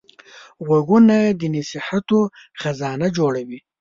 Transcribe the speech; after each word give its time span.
غوږونه 0.65 1.15
د 1.39 1.41
نصیحتو 1.55 2.19
خزانه 2.61 3.07
جوړوي 3.17 3.59